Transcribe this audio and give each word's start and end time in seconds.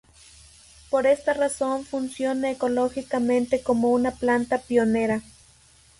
Por 0.89 1.05
esta 1.05 1.31
razón 1.35 1.85
funciona 1.85 2.49
ecológicamente 2.49 3.61
como 3.61 3.91
una 3.91 4.09
planta 4.09 4.57
pionera. 4.57 5.21